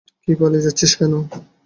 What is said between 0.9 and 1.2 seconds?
কেন?